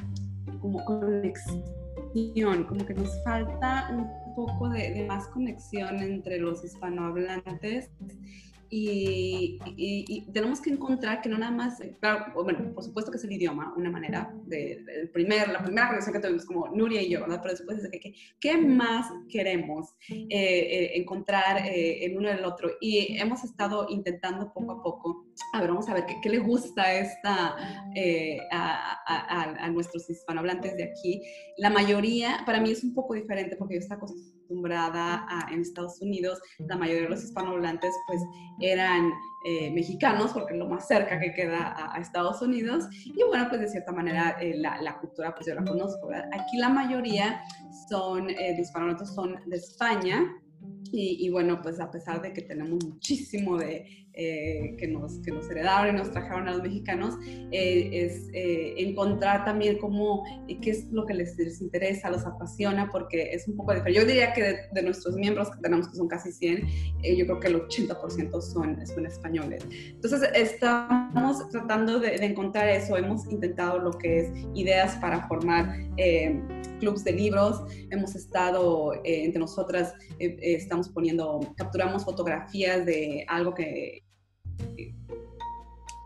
[0.61, 7.89] como conexión, como que nos falta un poco de, más conexión entre los hispanohablantes
[8.75, 13.31] y, tenemos que encontrar que no nada más, claro, bueno, por supuesto que es el
[13.31, 17.39] idioma, una manera de, primer, la primera conexión que tuvimos como Nuria y yo, ¿verdad?
[17.41, 22.45] Pero después es que, ¿qué más queremos eh, eh, encontrar eh, en uno y el
[22.45, 22.71] otro?
[22.81, 26.93] Y hemos estado intentando poco a poco a ver, vamos a ver qué, le gusta
[26.93, 27.55] esta,
[27.95, 31.21] eh, a, nuestros hispanohablantes de aquí.
[31.57, 36.01] La mayoría, para mí es un poco diferente porque yo estoy acostumbrada a, en Estados
[36.01, 38.21] Unidos, la mayoría de los hispanohablantes pues
[38.59, 39.11] eran
[39.45, 43.61] eh, mexicanos porque es lo más cerca que queda a, Estados Unidos y bueno, pues
[43.61, 46.09] de cierta manera eh, la, cultura pues yo la conozco.
[46.31, 47.41] Aquí la mayoría
[47.89, 50.23] son, de hispanohablantes son de España,
[50.95, 55.49] y, bueno, pues a pesar de que tenemos muchísimo de eh, que, nos, que nos
[55.49, 57.15] heredaron y nos trajeron a los mexicanos,
[57.51, 60.23] eh, es eh, encontrar también cómo,
[60.61, 63.99] qué es lo que les, les, interesa, los apasiona, porque es un poco diferente.
[63.99, 66.67] Yo diría que de, nuestros miembros, que tenemos que son casi 100,
[67.17, 69.65] yo creo que el 80% son, son españoles.
[69.89, 75.75] Entonces, estamos tratando de, de, encontrar eso, hemos intentado lo que es ideas para formar
[76.83, 83.25] clubs de libros, hemos estado eh, entre nosotras, eh, eh, estamos poniendo, capturamos fotografías de
[83.29, 84.02] algo que,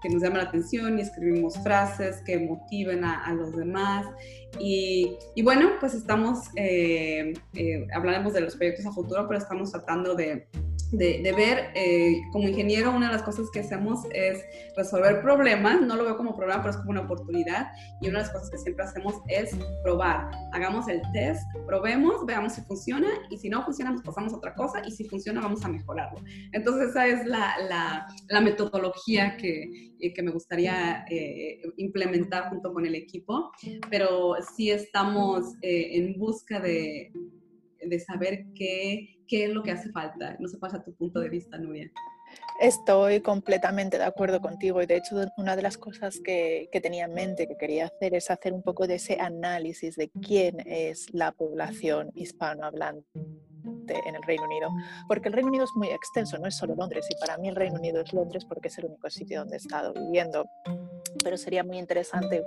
[0.02, 4.06] que nos llama la atención y escribimos frases que motiven a, los demás.
[4.60, 6.50] Y, y, bueno, pues estamos,
[7.94, 10.48] hablaremos de los proyectos a futuro, pero estamos tratando de
[10.92, 14.44] de, ver, eh, como ingeniero, una de las cosas que hacemos es
[14.76, 18.26] resolver problemas, no lo veo como problema, pero es como una oportunidad, y una de
[18.26, 23.38] las cosas que siempre hacemos es probar, hagamos el test, probemos, veamos si funciona, y
[23.38, 26.22] si no funciona, nos pasamos a otra cosa, y si funciona, vamos a mejorarlo.
[26.54, 32.86] Entonces, esa es la, la, metodología que, eh, que, me gustaría eh, implementar junto con
[32.86, 33.52] el equipo,
[33.90, 37.12] pero sí estamos en busca de,
[37.82, 40.36] de saber qué qué es lo que hace falta.
[40.40, 41.92] No sé pasa tu punto de vista, Nubia.
[42.60, 47.06] Estoy completamente de acuerdo contigo y de hecho una de las cosas que, que, tenía
[47.06, 51.08] en mente que quería hacer es hacer un poco de ese análisis de quién es
[51.14, 53.08] la población hispanohablante
[53.88, 54.70] en el Reino Unido,
[55.08, 57.56] porque el Reino Unido es muy extenso, no es solo Londres y para mí el
[57.56, 60.46] Reino Unido es Londres porque es el único sitio donde he estado viviendo
[61.28, 62.42] pero sería muy interesante,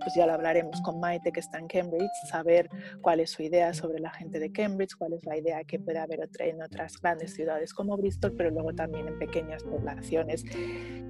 [0.00, 2.68] pues ya lo hablaremos con Maite que está en Cambridge, saber
[3.00, 6.00] cuál es su idea sobre la gente de Cambridge, cuál es la idea que puede
[6.00, 10.44] haber en otras grandes ciudades como Bristol, pero luego también en pequeñas poblaciones.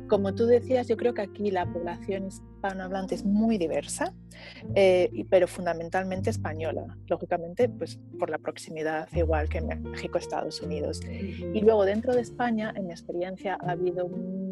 [0.07, 4.13] Como tú decías, yo creo que aquí la población hispanohablante es muy diversa,
[4.75, 11.01] eh, pero fundamentalmente española, lógicamente pues por la proximidad, igual que en México, Estados Unidos.
[11.09, 14.45] Y luego dentro de España, en mi experiencia, ha habido un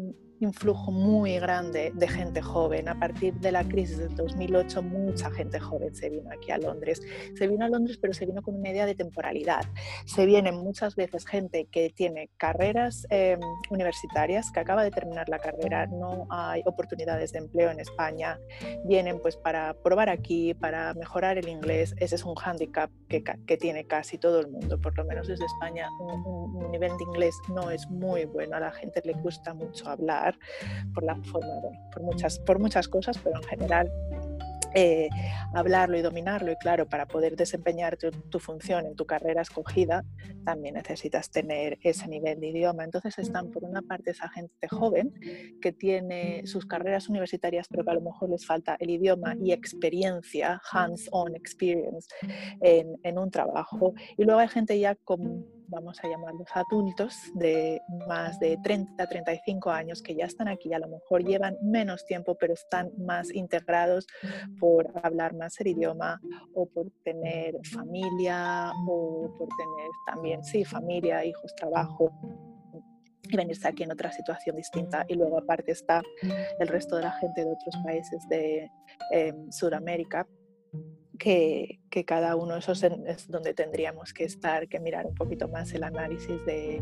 [0.43, 2.62] influjo muy grande de gente joven.
[2.63, 7.01] A partir de la crisis del 2008, mucha gente joven se vino aquí a Londres.
[7.35, 9.65] Se vino a Londres, pero se vino con una idea de temporalidad.
[10.05, 15.39] Se vienen muchas veces gente que tiene carreras em, universitarias, que acaba de terminar la
[15.39, 18.39] carrera, no hay oportunidades de empleo en España.
[18.85, 21.93] Vienen pues para probar aquí, para mejorar el inglés.
[21.97, 25.43] Ese es un hándicap que, que tiene casi todo el mundo, por lo menos desde
[25.45, 25.89] España.
[25.99, 29.89] Un, un nivel de inglés no es muy bueno, a la gente le gusta mucho
[29.89, 30.37] hablar
[30.93, 33.91] por la forma, por, muchas, por muchas cosas, pero en general
[34.75, 35.09] eh,
[35.53, 40.03] hablarlo y dominarlo y claro, para poder desempeñar tu, función en tu carrera escogida,
[40.45, 42.83] también necesitas tener ese nivel de idioma.
[42.83, 45.13] Entonces están por una parte esa gente joven
[45.61, 49.51] que tiene sus carreras universitarias, pero que a lo mejor les falta el idioma y
[49.51, 52.07] experiencia, hands-on experience
[52.61, 53.93] en, en un trabajo.
[54.17, 59.69] Y luego hay gente ya con vamos a llamarlos adultos de más de 30, 35
[59.71, 64.07] años que ya están aquí, a lo mejor llevan menos tiempo, pero están más integrados
[64.59, 66.21] por hablar más el idioma
[66.53, 72.11] o por tener familia o por tener también, sí, familia, hijos, trabajo
[73.29, 75.05] y venirse aquí en otra situación distinta.
[75.07, 76.01] Y luego aparte está
[76.59, 78.69] el resto de la gente de otros países de
[79.11, 80.27] eh, Sudamérica
[81.17, 85.71] que, cada uno de esos es donde tendríamos que estar, que mirar un poquito más
[85.73, 86.81] el análisis de,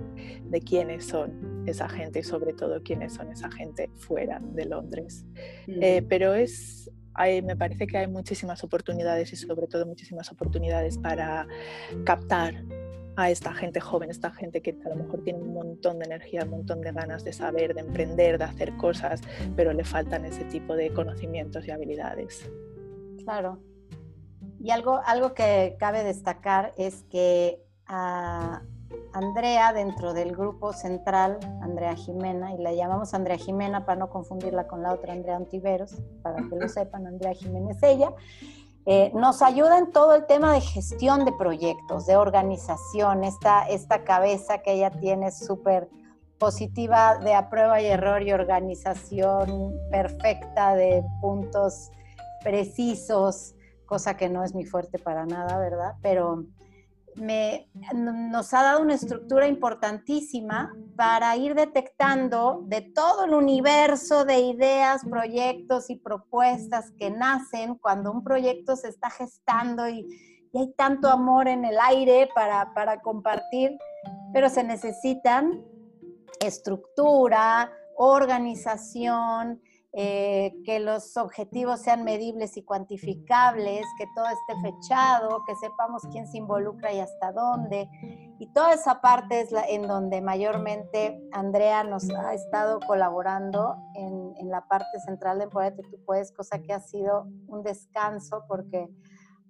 [0.65, 5.25] quiénes son esa gente y sobre todo quiénes son esa gente fuera de Londres.
[5.67, 10.97] Eh, pero es, hay, me parece que hay muchísimas oportunidades y sobre todo muchísimas oportunidades
[10.97, 11.47] para
[12.05, 12.63] captar
[13.17, 16.43] a esta gente joven, esta gente que a lo mejor tiene un montón de energía,
[16.45, 19.21] un montón de ganas de saber, de emprender, de hacer cosas,
[19.57, 22.49] pero le faltan ese tipo de conocimientos y habilidades.
[23.23, 23.59] Claro,
[24.63, 28.61] y algo, algo que cabe destacar es que a
[29.13, 34.67] Andrea, dentro del grupo central, Andrea Jimena, y la llamamos Andrea Jimena para no confundirla
[34.67, 38.13] con la otra Andrea Antiveros, para que lo sepan, Andrea Jiménez es ella,
[38.85, 44.03] eh, nos ayuda en todo el tema de gestión de proyectos, de organización, esta, esta
[44.03, 45.89] cabeza que ella tiene súper
[46.39, 51.91] positiva de a prueba y error y organización perfecta de puntos
[52.43, 53.53] precisos
[53.91, 55.95] cosa que no es mi fuerte para nada, ¿verdad?
[56.01, 56.45] Pero
[57.17, 64.39] me, nos ha dado una estructura importantísima para ir detectando de todo el universo de
[64.39, 70.07] ideas, proyectos y propuestas que nacen cuando un proyecto se está gestando y,
[70.53, 73.77] hay tanto amor en el aire para, para compartir,
[74.33, 75.63] pero se necesitan
[76.41, 79.61] estructura, organización,
[79.93, 86.27] eh, que los objetivos sean medibles y cuantificables, que todo esté fechado, que sepamos quién
[86.27, 87.89] se involucra y hasta dónde.
[88.39, 94.33] Y toda esa parte es la, en donde mayormente Andrea nos ha estado colaborando en,
[94.37, 98.87] en la parte central de Empodérate Tú Puedes, cosa que ha sido un descanso porque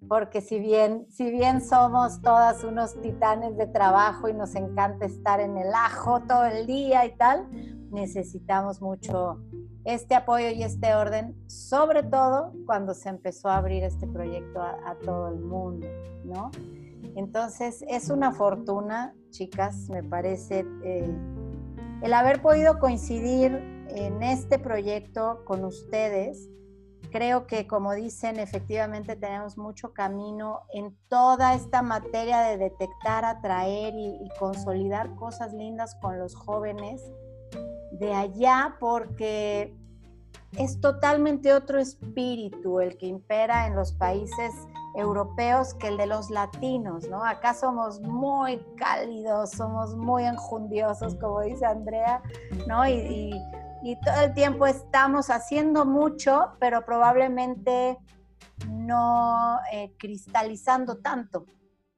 [0.08, 5.40] porque si bien, si bien somos todas unos titanes de trabajo y nos encanta estar
[5.40, 7.48] en el ajo todo el día y tal,
[7.92, 9.42] necesitamos mucho
[9.84, 14.96] este apoyo y este orden, sobre todo cuando se empezó a abrir este proyecto a,
[15.04, 15.88] todo el mundo,
[16.24, 16.52] ¿no?
[17.16, 21.16] Entonces es una fortuna, chicas, me parece, eh,
[22.02, 23.54] el haber podido coincidir
[23.90, 26.50] en este proyecto con ustedes.
[27.12, 33.93] Creo que, como dicen, efectivamente tenemos mucho camino en toda esta materia de detectar, atraer
[33.95, 37.02] y consolidar cosas lindas con los jóvenes
[37.91, 39.76] de allá porque
[40.58, 44.54] es totalmente otro espíritu el que impera en los países
[44.95, 47.24] europeos que el de los latinos, ¿no?
[47.24, 52.21] Acá somos muy cálidos, somos muy enjundiosos, como dice Andrea,
[52.67, 52.86] ¿no?
[52.88, 53.32] Y,
[54.04, 57.98] todo el tiempo estamos haciendo mucho, pero probablemente
[58.70, 61.46] no eh, cristalizando tanto,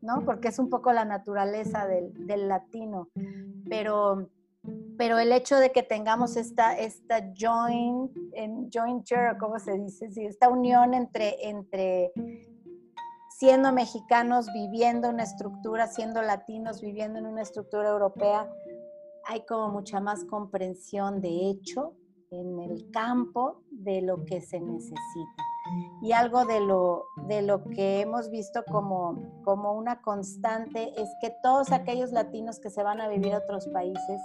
[0.01, 0.23] ¿no?
[0.25, 3.09] Porque es un poco la naturaleza del, del latino.
[3.69, 4.29] Pero
[4.97, 8.11] pero el hecho de que tengamos esta, esta joint,
[8.71, 10.07] jointure, ¿cómo se dice?
[10.25, 12.13] esta unión entre, entre
[13.29, 18.49] siendo mexicanos viviendo una estructura, siendo latinos viviendo en una estructura europea,
[19.25, 21.93] hay como mucha más comprensión de hecho
[22.31, 25.43] en el campo de lo que se necesita.
[26.01, 31.33] Y algo de lo, de lo que hemos visto como, como una constante es que
[31.41, 34.21] todos aquellos latinos que se van a vivir a otros países,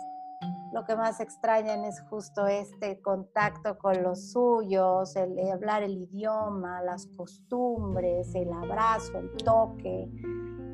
[0.73, 6.83] lo que más extrañan es justo este contacto con los suyos, el, hablar el idioma,
[6.83, 10.11] las costumbres, el abrazo, el toque,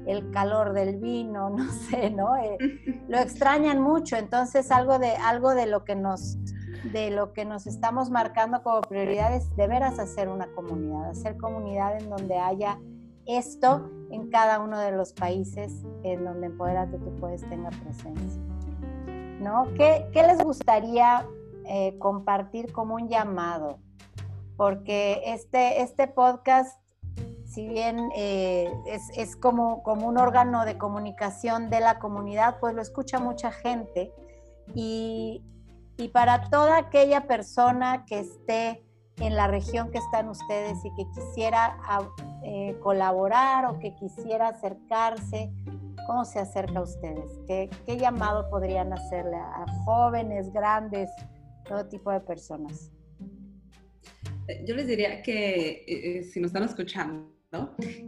[0.06, 2.36] el calor del vino, no sé, ¿no?
[2.36, 2.58] Eh,
[3.08, 6.38] lo extrañan mucho, entonces algo de, algo de lo que nos
[6.92, 11.38] de lo que nos estamos marcando como prioridad es de veras hacer una comunidad, hacer
[11.38, 12.78] comunidad en donde haya
[13.24, 18.42] esto en cada uno de los países en donde Empoderate tú puedes tener presencia.
[19.40, 19.68] ¿no?
[19.76, 21.26] ¿Qué, les gustaría
[21.66, 23.78] eh, compartir como un llamado?
[24.56, 26.80] Porque este, este podcast,
[27.54, 28.72] si bien eh,
[29.16, 34.12] es, como, como un órgano de comunicación de la comunidad, pues lo escucha mucha gente.
[34.74, 35.42] Y,
[36.12, 38.82] para toda aquella persona que esté
[39.18, 41.78] en la región que están ustedes y que quisiera
[42.42, 45.52] eh, colaborar o que quisiera acercarse,
[46.06, 47.30] ¿Cómo se acerca a ustedes?
[47.46, 51.10] ¿Qué, llamado podrían hacerle a, jóvenes, grandes,
[51.66, 52.90] todo tipo de personas?
[54.48, 57.33] Eh, yo les diría que eh, eh, si nos están escuchando,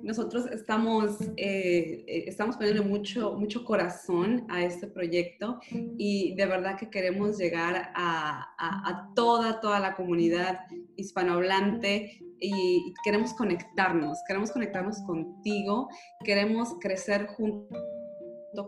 [0.02, 5.61] nosotros estamos, estamos poniendo mucho, mucho corazón a este proyecto
[5.98, 10.61] y de verdad que queremos llegar a, toda, toda la comunidad
[10.96, 15.88] hispanohablante y queremos conectarnos, queremos conectarnos contigo,
[16.24, 17.68] queremos crecer junto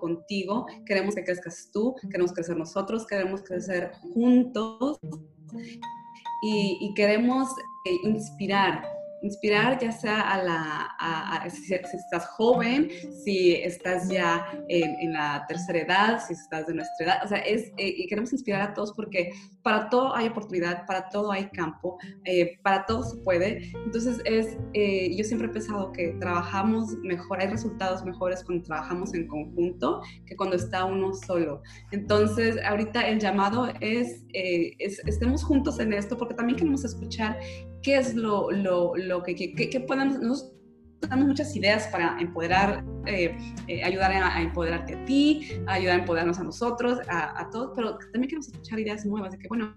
[0.01, 4.99] contigo, queremos que crezcas tú, queremos crecer nosotros, queremos crecer juntos
[6.43, 7.49] y, queremos
[7.87, 8.83] eh, inspirar
[9.23, 12.89] inspirar ya sea a la, si, estás joven,
[13.25, 17.69] si estás ya en, la tercera edad, si estás de nuestra edad, o sea, es,
[17.77, 21.99] eh, y queremos inspirar a todos porque para todo hay oportunidad, para todo hay campo,
[22.25, 23.73] eh, para todo se puede.
[23.85, 29.15] Entonces, es, eh, yo siempre he pensado que trabajamos mejor, hay resultados mejores cuando trabajamos
[29.15, 31.63] en conjunto que cuando está uno solo.
[31.91, 37.39] Entonces, ahorita el llamado es, es estemos juntos en esto porque también queremos escuchar
[37.83, 40.55] qué es lo, lo, lo que, que, podemos, nosotros
[41.01, 43.37] tenemos muchas ideas para empoderar, eh,
[43.69, 47.97] eh, ayudar a, empoderarte a ti, ayudar a empoderarnos a nosotros, a, a, todos, pero
[48.13, 49.77] también queremos escuchar ideas nuevas de que, bueno,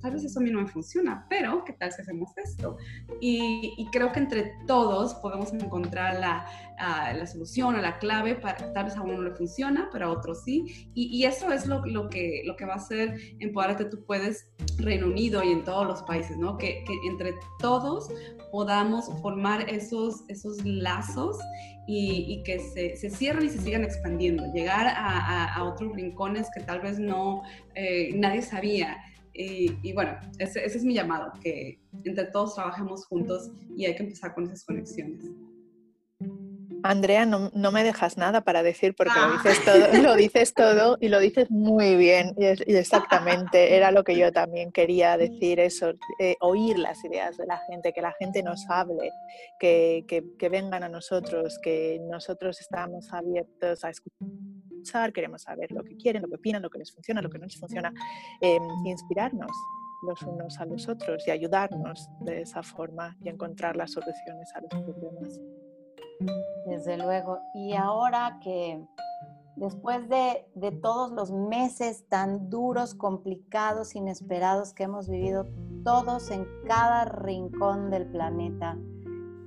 [0.00, 2.76] tal vez eso a mí no me funciona, pero ¿qué tal si hacemos esto?
[3.20, 6.46] Y creo que entre todos podemos encontrar la,
[6.78, 10.10] la solución o la clave, para, tal vez a uno no le funciona, pero a
[10.10, 10.90] otro sí.
[10.94, 14.48] Y, eso es lo, lo, que, lo que va a hacer Empoderarte Tú Puedes
[14.78, 16.58] Reino Unido y en todos los países, ¿no?
[16.58, 18.08] Que, entre todos
[18.50, 21.38] podamos formar esos, esos lazos
[21.86, 26.80] y, que se, se, cierren y se sigan expandiendo, llegar a, otros rincones que tal
[26.80, 27.42] vez no
[27.74, 28.96] eh, nadie sabía.
[29.36, 34.04] Y, bueno, ese, ese, es mi llamado, que entre todos trabajemos juntos y hay que
[34.04, 35.24] empezar con esas conexiones.
[36.86, 41.08] Andrea, no, me dejas nada para decir porque lo dices todo, lo dices todo y
[41.08, 42.34] lo dices muy bien.
[42.36, 47.46] Y, exactamente, era lo que yo también quería decir, eso, eh, oír las ideas de
[47.46, 49.10] la gente, que la gente nos hable,
[49.58, 50.04] que,
[50.50, 56.28] vengan a nosotros, que nosotros estamos abiertos a escuchar, queremos saber lo que quieren, lo
[56.28, 57.94] que opinan, lo que les funciona, lo que no les funciona,
[58.42, 59.50] eh, inspirarnos
[60.02, 64.60] los unos a los otros y ayudarnos de esa forma y encontrar las soluciones a
[64.60, 65.40] los problemas.
[66.66, 67.38] Desde luego.
[67.54, 68.84] Y ahora que
[69.56, 70.46] después de,
[70.82, 75.46] todos los meses tan duros, complicados, inesperados que hemos vivido
[75.84, 78.76] todos en cada rincón del planeta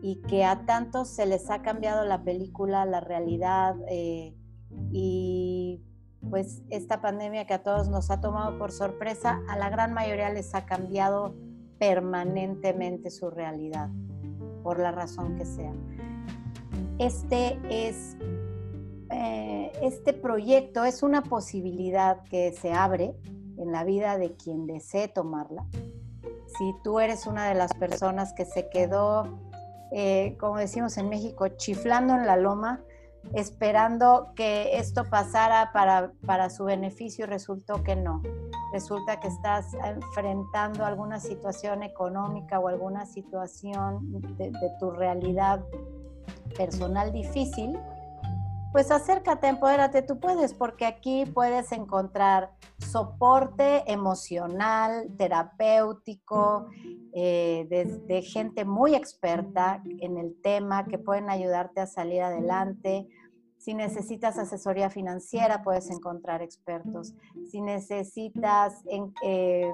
[0.01, 4.35] y que a tantos se les ha cambiado la película, la realidad eh,
[4.91, 5.81] y
[6.29, 10.29] pues esta pandemia que a todos nos ha tomado por sorpresa, a la gran mayoría
[10.29, 11.35] les ha cambiado
[11.79, 13.89] permanentemente su realidad,
[14.63, 15.73] por la razón que sea
[16.99, 18.17] este es
[19.09, 23.15] eh, este proyecto es una posibilidad que se abre
[23.57, 25.65] en la vida de quien desee tomarla.
[26.57, 29.39] Si tú eres una de las personas que se quedó,
[29.91, 32.81] eh, como decimos en México, chiflando en la loma,
[33.33, 38.21] esperando que esto pasara para, para su beneficio y resultó que no.
[38.71, 45.63] Resulta que estás enfrentando alguna situación económica o alguna situación de, de tu realidad
[46.57, 47.77] personal difícil,
[48.71, 56.67] pues acércate, empodérate, tú puedes, porque aquí puedes encontrar soporte emocional, terapéutico,
[57.13, 63.07] eh, de, gente muy experta en el tema que pueden ayudarte a salir adelante.
[63.57, 67.15] Si necesitas asesoría financiera, puedes encontrar expertos.
[67.49, 68.83] Si necesitas
[69.23, 69.71] eh,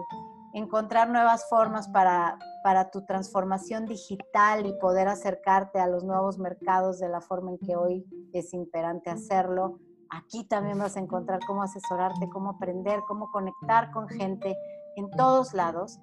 [0.53, 6.99] encontrar nuevas formas para, para tu transformación digital y poder acercarte a los nuevos mercados
[6.99, 9.79] de la forma en que hoy es imperante hacerlo.
[10.11, 14.55] Aquí también vas a encontrar cómo asesorarte, cómo aprender, cómo conectar con gente
[14.95, 15.99] en todos lados,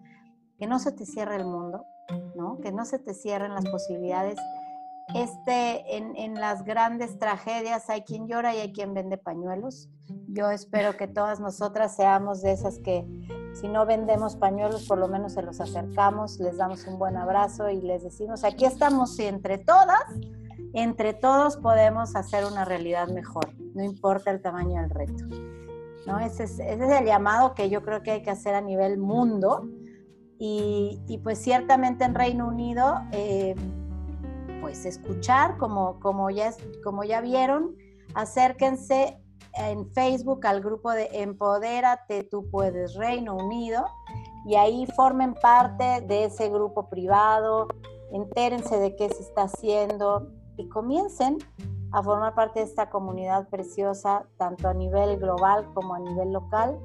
[0.58, 1.84] que no se te cierre el mundo,
[2.34, 2.58] ¿no?
[2.58, 4.36] que no se te cierren las posibilidades.
[5.14, 9.88] Este, en, en las grandes tragedias hay quien llora y hay quien vende pañuelos.
[10.28, 13.06] Yo espero que todas nosotras seamos de esas que
[13.60, 17.68] si no vendemos pañuelos, por lo menos se los acercamos, les damos un buen abrazo
[17.68, 20.00] y les decimos, aquí estamos y entre todas,
[20.72, 25.24] entre todos podemos hacer una realidad mejor, no importa el tamaño del reto.
[26.06, 26.18] ¿no?
[26.20, 28.96] Ese, es, ese es el llamado que yo creo que hay que hacer a nivel
[28.96, 29.68] mundo.
[30.38, 33.54] Y, y pues ciertamente en Reino Unido, eh,
[34.62, 36.50] pues escuchar, como, como, ya,
[36.82, 37.76] como ya vieron,
[38.14, 39.19] acérquense
[39.54, 43.84] en Facebook al grupo de Empodérate, tú puedes, Reino Unido,
[44.46, 47.68] y ahí formen parte de ese grupo privado,
[48.12, 51.38] entérense de qué se está haciendo y comiencen
[51.92, 56.78] a formar parte de esta comunidad preciosa, tanto a nivel global como a nivel local.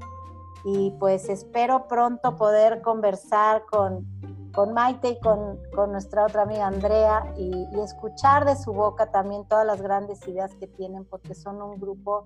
[0.64, 4.08] Y pues espero pronto poder conversar con,
[4.54, 9.12] con Maite y con, con, nuestra otra amiga Andrea y, y escuchar de su boca
[9.12, 12.26] también todas las grandes ideas que tienen, porque son un grupo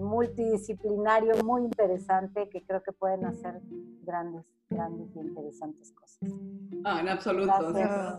[0.00, 3.60] multidisciplinario muy interesante que creo que pueden hacer
[4.02, 6.18] grandes, grandes y interesantes cosas.
[6.84, 7.72] Ah, en absoluto.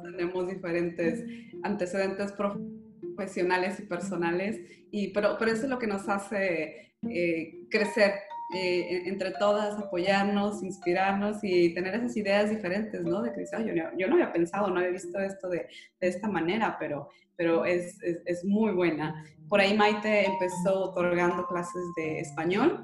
[0.04, 1.24] tenemos diferentes
[1.64, 4.60] antecedentes profesionales y personales,
[4.92, 8.14] y, pero, pero eso es lo que nos hace eh, crecer
[8.56, 13.22] eh, entre todas, apoyarnos, inspirarnos y tener esas ideas diferentes, ¿no?
[13.22, 15.68] De que yo, no, yo, no, había pensado, no había visto esto de,
[16.00, 19.24] de esta manera, pero, pero es, es, es, muy buena.
[19.50, 22.82] Por ahí Maite empezó otorgando clases de español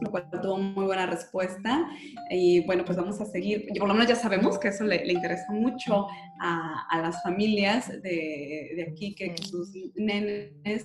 [0.00, 1.88] lo cual tuvo muy buena respuesta.
[2.30, 3.68] Y bueno, pues vamos a seguir.
[3.78, 6.08] Por lo menos ya sabemos que eso le, le interesa mucho
[6.40, 10.84] a, a, las familias de, de aquí, que, que sus nenes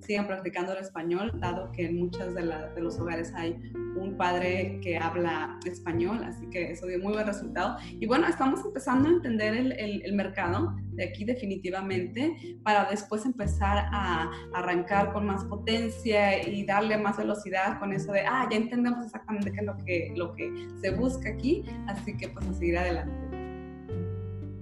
[0.00, 2.42] sigan practicando el español, dado que en muchos de,
[2.76, 3.58] los hogares hay
[3.96, 7.76] un padre que habla español, así que eso dio muy buen resultado.
[7.88, 14.30] Y bueno, estamos empezando a entender el, mercado de aquí definitivamente para después empezar a
[14.52, 19.52] arrancar con más potencia y darle más velocidad con eso de, ah, ya entendemos exactamente
[19.52, 23.32] qué es lo que, lo que se busca aquí, así que pues a seguir adelante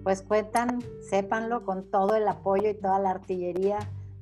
[0.02, 3.78] pues cuentan, sépanlo, con todo el apoyo y toda la artillería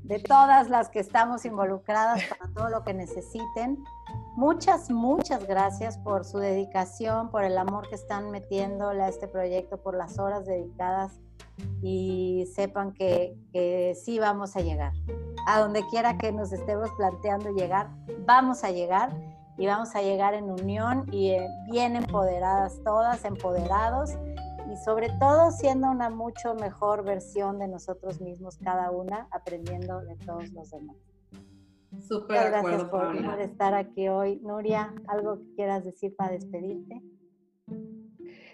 [0.08, 3.84] de todas las que estamos involucradas para todo lo que necesiten.
[4.36, 9.76] Muchas, muchas gracias por su dedicación, por el amor que están metiéndole a este proyecto,
[9.76, 11.20] por las horas dedicadas
[11.82, 14.94] y sepan que, que sí vamos a llegar.
[15.46, 17.90] A donde quiera que nos estemos planteando llegar,
[18.26, 19.10] vamos a llegar
[19.58, 21.36] y vamos a llegar en unión y
[21.70, 24.12] bien empoderadas todas, empoderados
[24.70, 30.16] y sobre todo siendo una mucho mejor versión de nosotros mismos cada una, aprendiendo de
[30.16, 30.96] todos los demás.
[32.06, 34.40] Súper gracias por, estar aquí hoy.
[34.42, 37.02] Nuria, ¿algo que quieras decir para despedirte?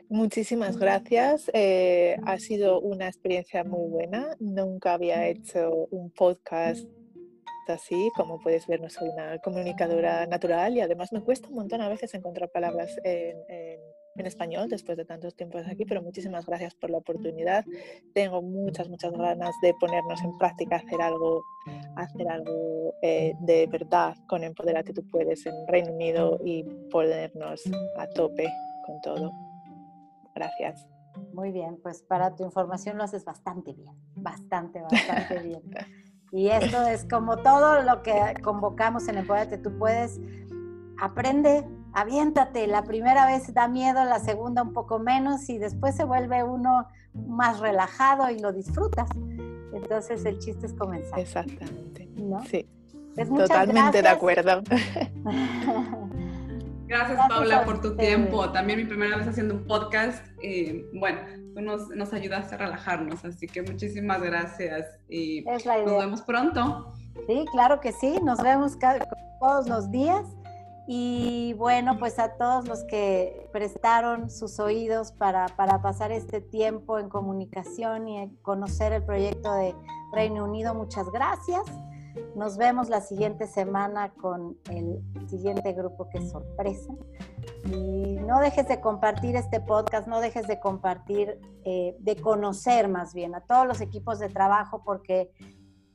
[0.09, 1.51] Muchísimas gracias.
[1.53, 4.37] Eh, ha sido una experiencia muy buena.
[4.39, 6.87] Nunca había hecho un podcast
[7.67, 8.13] así.
[8.15, 11.89] Como puedes ver, no soy una comunicadora natural y además me cuesta un montón a
[11.89, 13.81] veces encontrar palabras en en
[14.17, 17.65] español después de tantos tiempos aquí, pero muchísimas gracias por la oportunidad.
[18.15, 21.43] Tengo muchas, muchas ganas de ponernos en práctica, hacer algo,
[21.97, 27.63] hacer algo eh, de verdad con Empoderate Tú Puedes en Reino Unido y ponernos
[27.99, 28.49] a tope
[28.87, 29.33] con todo.
[30.35, 30.87] Gracias.
[31.33, 35.63] Muy bien, pues para tu información lo haces bastante bien, bastante, bastante bien.
[36.33, 40.21] Y esto es como todo lo que convocamos en Empoderate Tú Puedes.
[41.01, 41.65] Aprende,
[41.95, 46.43] aviéntate, la primera vez da miedo, la segunda un poco menos y después se vuelve
[46.43, 49.09] uno más relajado y lo disfrutas.
[49.73, 51.19] Entonces el chiste es comenzar.
[51.19, 52.09] Exactamente.
[52.51, 52.69] Sí.
[53.15, 54.63] Pues Totalmente de acuerdo.
[56.87, 58.51] Gracias, Paula, por tu tiempo.
[58.51, 60.23] También mi primera vez haciendo un podcast.
[60.43, 61.21] Y bueno,
[61.55, 65.65] tú nos, nos ayudaste a relajarnos, así que muchísimas gracias y nos
[65.99, 66.93] vemos pronto.
[67.27, 68.19] Sí, claro que sí.
[68.23, 68.77] Nos vemos
[69.41, 70.25] todos los días.
[70.87, 75.47] Y bueno, pues a todos los que prestaron sus oídos para,
[75.83, 79.75] pasar este tiempo en comunicación y conocer el proyecto de
[80.13, 81.63] Reino Unido, muchas gracias.
[82.37, 86.93] Nos vemos la siguiente semana con el siguiente grupo que es sorpresa.
[87.65, 93.15] Y no dejes de compartir este podcast, no dejes de compartir, eh, de conocer más
[93.15, 95.33] bien a todos los equipos de trabajo, porque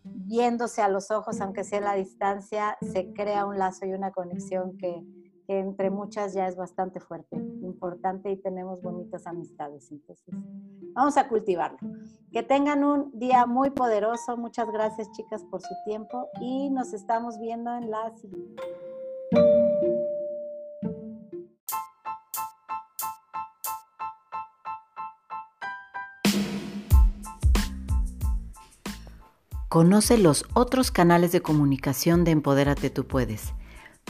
[0.03, 4.11] viéndose a los ojos, aunque sea a la distancia, se crea un lazo y una
[4.11, 5.03] conexión que,
[5.47, 9.91] entre muchas ya es bastante fuerte, importante y tenemos bonitas amistades.
[9.91, 10.35] Entonces,
[10.93, 11.79] vamos a cultivarlo.
[12.31, 14.37] Que tengan un día muy poderoso.
[14.37, 18.61] Muchas gracias, chicas, por su tiempo y nos estamos viendo en la siguiente.
[29.69, 33.53] Conoce los otros canales de comunicación de Empodérate Tú Puedes.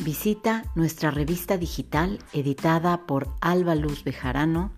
[0.01, 4.71] Visita nuestra revista digital editada por Alba Luz Bejarano,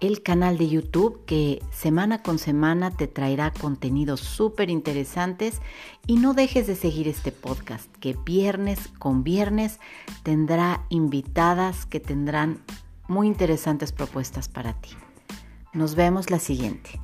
[0.00, 5.62] el canal de YouTube que semana con semana te traerá contenidos súper interesantes
[6.06, 9.80] y no dejes de seguir este podcast que viernes con viernes
[10.22, 12.62] tendrá invitadas que tendrán
[13.08, 14.90] muy interesantes propuestas para ti.
[15.72, 17.00] Nos vemos la siguiente.